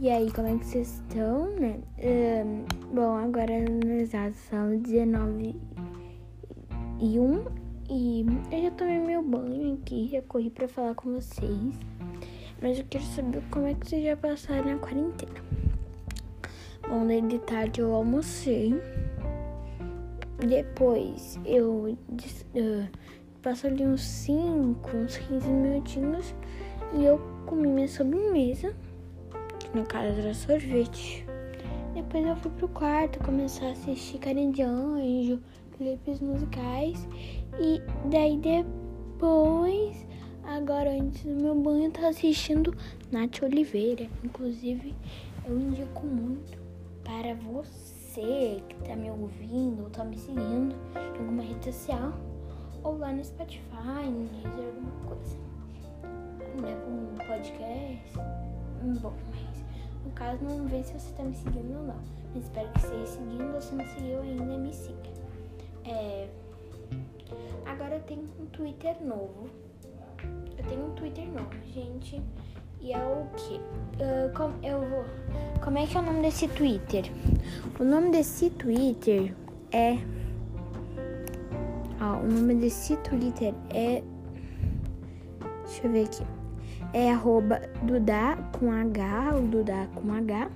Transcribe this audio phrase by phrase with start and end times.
[0.00, 1.80] E aí, como é que vocês estão, né?
[1.98, 5.56] Um, bom, agora no exato são 19
[7.00, 7.44] e 1
[7.90, 11.74] e eu já tomei meu banho aqui, já corri pra falar com vocês.
[12.62, 15.42] Mas eu quero saber como é que vocês já passaram a quarentena.
[16.88, 18.80] Bom, daí de tarde eu almocei.
[20.38, 21.96] Depois eu
[22.54, 22.88] uh,
[23.42, 26.34] passo ali uns 5, uns 15 minutinhos
[26.94, 28.74] e eu comi minha sobremesa,
[29.58, 31.26] que no caso era sorvete.
[31.94, 35.40] Depois eu fui pro quarto começar a assistir Carinha de Anjo,
[35.76, 37.08] clipes musicais.
[37.58, 40.06] E daí depois,
[40.44, 42.74] agora antes do meu banho, eu tava assistindo
[43.10, 44.06] Nath Oliveira.
[44.24, 44.94] Inclusive,
[45.44, 46.58] eu indico muito
[47.02, 52.12] para você que tá me ouvindo ou tá me seguindo em alguma rede social
[52.82, 55.17] ou lá no Spotify, no Deezer, alguma coisa.
[57.48, 58.18] Podcast.
[59.00, 59.64] Bom, mas
[60.04, 62.00] no caso não vê se você tá me seguindo ou não.
[62.34, 65.10] Mas espero que esteja seguindo ou se não seguiu ainda, me siga.
[65.84, 66.28] É...
[67.66, 69.48] Agora eu tenho um Twitter novo.
[70.56, 72.20] Eu tenho um Twitter novo, gente.
[72.80, 73.54] E é o que?
[73.54, 75.04] Uh, com, eu vou.
[75.62, 77.10] Como é que é o nome desse Twitter?
[77.80, 79.34] O nome desse Twitter
[79.72, 79.98] é.
[82.00, 84.02] O nome desse Twitter é.
[85.64, 86.37] Deixa eu ver aqui.
[86.92, 90.50] É arroba Dudá com H, o Dudá com H,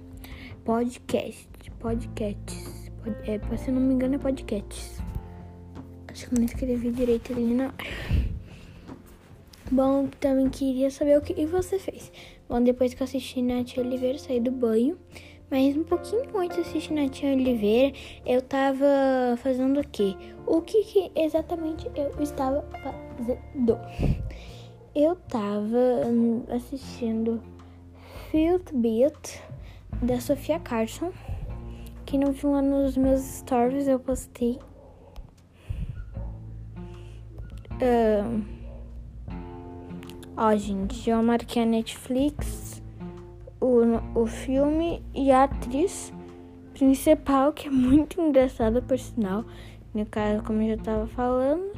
[0.64, 1.48] podcast.
[1.78, 2.90] Podcasts.
[3.02, 5.00] Pod, é, se eu não me engano, é podcasts.
[6.08, 7.74] Acho que eu não escrevi direito ali na hora.
[9.70, 12.12] Bom, também queria saber o que você fez.
[12.48, 14.98] Bom, depois que eu assisti Nath Oliveira, saí do banho.
[15.50, 18.86] Mas um pouquinho antes de assistir Nath Oliveira, eu tava
[19.36, 20.16] fazendo o quê?
[20.46, 23.78] O que, que exatamente eu estava fazendo?
[24.94, 27.42] Eu tava hum, assistindo
[28.30, 29.40] Field Beat
[30.02, 31.12] da Sofia Carson.
[32.04, 34.58] Que não viu lá nos meus stories, eu postei.
[37.80, 38.62] Uh,
[40.34, 42.82] Ó, gente, eu marquei a Netflix,
[43.60, 43.80] o,
[44.18, 46.10] o filme e a atriz
[46.72, 49.44] principal, que é muito engraçada por sinal.
[49.92, 51.70] No caso, como eu já tava falando,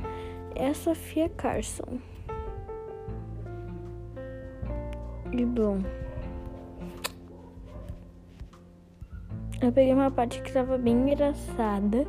[0.55, 1.99] é a Sofia Carson.
[5.43, 5.79] Bom.
[9.61, 12.07] Eu peguei uma parte que tava bem engraçada.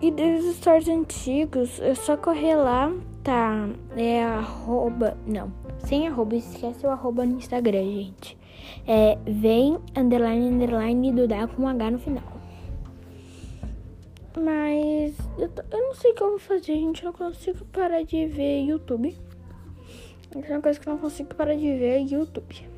[0.00, 2.92] E dos stories antigos, eu só correr lá,
[3.22, 3.68] tá?
[3.96, 5.16] É arroba.
[5.26, 8.38] Não sem arroba, esquece o arroba no Instagram, gente.
[8.86, 12.24] É vem underline underline Dudá com um H no final.
[14.34, 17.04] Mas eu, eu, não sei o que eu vou fazer, gente.
[17.04, 19.14] Eu não consigo parar de ver YouTube.
[20.36, 22.68] Isso é uma coisa que eu não consigo parar de ver é YouTube.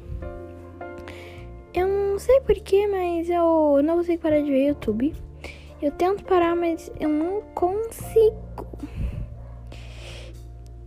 [1.72, 5.14] Eu não sei porquê, mas eu não consigo parar de ver YouTube.
[5.82, 8.66] Eu tento parar, mas eu não consigo.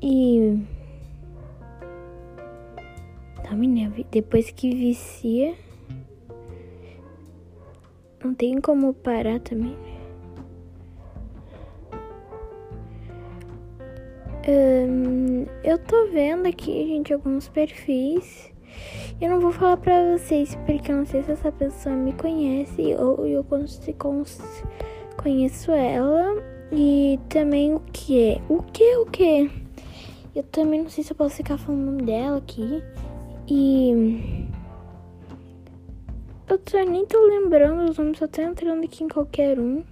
[0.01, 0.57] E
[3.57, 5.55] menina, depois que vicia,
[8.23, 9.75] não tem como parar também.
[15.63, 18.49] Eu tô vendo aqui, gente, alguns perfis.
[19.19, 22.95] Eu não vou falar pra vocês porque eu não sei se essa pessoa me conhece
[22.97, 23.45] ou eu
[25.17, 26.41] conheço ela.
[26.71, 28.41] E também o que é?
[28.47, 28.95] O que?
[28.97, 29.51] O que?
[30.33, 32.81] Eu também não sei se eu posso ficar falando dela aqui.
[33.49, 34.47] E.
[36.47, 39.83] Eu tô, nem tô lembrando os nomes, só tô entrando aqui em qualquer um.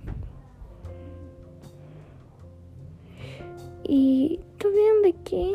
[3.88, 5.52] E tô vendo aqui.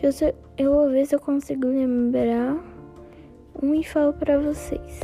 [0.00, 2.56] Deixa eu, vou ver se eu consigo lembrar
[3.60, 5.00] um e falo pra vocês.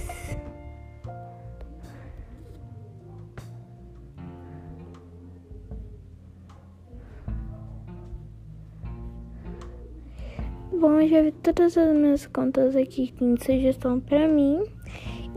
[10.73, 14.63] Bom, eu já vi todas as minhas contas aqui com sugestão pra mim.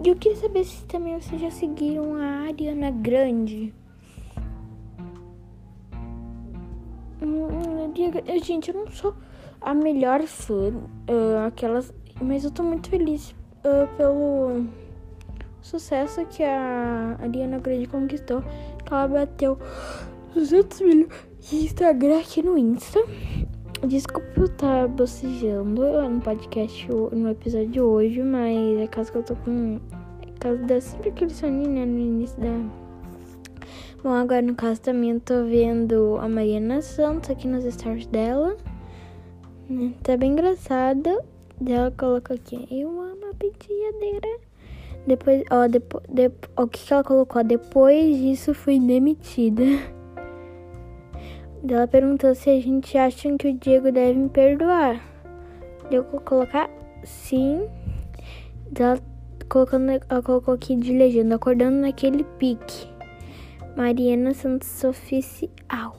[0.04, 3.74] E eu queria saber se também vocês já seguiram a Ariana Grande.
[8.44, 9.14] Gente, eu não sou
[9.60, 14.66] a melhor fã, uh, aquelas, mas eu tô muito feliz uh, pelo
[15.62, 18.44] sucesso que a Ariana Grande conquistou.
[18.86, 19.58] Que ela bateu
[20.34, 23.00] 200 milhões de Instagram aqui no Insta.
[23.88, 29.24] Desculpa eu estar bocejando no podcast, no episódio de hoje, mas é caso que eu
[29.24, 29.80] tô com.
[30.22, 32.81] É caso da sempre aquele soninho, né, no início da.
[34.04, 38.58] Bom, agora no caso também eu tô vendo a Mariana Santos aqui nos stories dela.
[39.70, 39.94] Né?
[40.02, 41.24] Tá bem engraçada.
[41.64, 44.40] Ela colocou aqui, eu amo a penteadeira.
[45.06, 47.44] Depois, ó, depois, depois, ó, o que, que ela colocou?
[47.44, 49.64] Depois disso fui demitida.
[51.70, 55.00] Ela perguntou se a gente acha que o Diego deve me perdoar.
[55.92, 56.68] Eu vou colocar
[57.04, 57.68] sim.
[58.76, 59.00] Ela,
[59.48, 62.91] colocando, ela colocou aqui de legenda, acordando naquele pique.
[63.76, 65.98] Mariana Santos Oficial.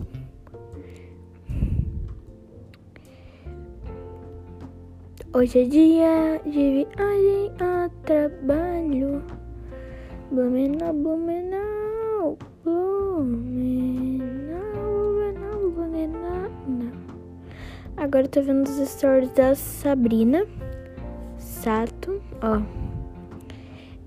[5.35, 9.23] Hoje é dia de viagem a trabalho.
[10.31, 13.33] Blumenau, Blumenau, Blumenau,
[14.75, 16.51] Blumenau, Blumenau.
[17.97, 20.47] Agora tô vendo os stories da Sabrina
[21.39, 22.61] Sato, ó.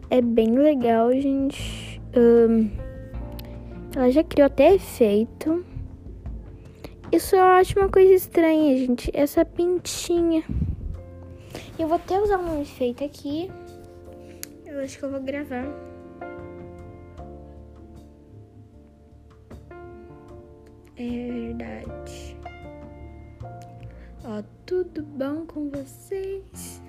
[0.10, 2.00] É bem legal, gente.
[2.16, 2.85] Um,
[3.96, 5.66] ela já criou até efeito.
[7.12, 9.10] Isso eu acho uma coisa estranha, gente.
[9.14, 10.44] Essa pintinha.
[11.80, 13.50] Eu vou até usar um efeito aqui.
[14.66, 15.66] Eu acho que eu vou gravar.
[20.98, 22.38] É verdade.
[24.26, 26.82] Ó, tudo bom com vocês?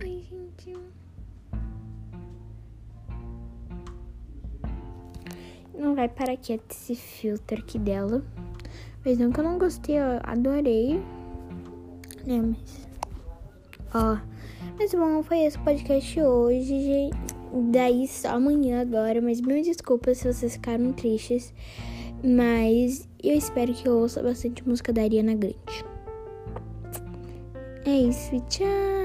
[0.00, 0.78] Ai, gente.
[5.84, 8.22] Não vai parar quieto esse filtro aqui dela.
[9.04, 10.94] Mas não que eu não gostei, eu adorei.
[12.26, 12.88] Né, mas...
[13.92, 14.16] Ó,
[14.78, 17.10] mas bom, foi esse podcast hoje.
[17.70, 21.52] Daí só amanhã agora, mas mil desculpas se vocês ficaram tristes.
[22.24, 25.84] Mas eu espero que eu ouça bastante música da Ariana Grande.
[27.84, 29.03] É isso, tchau!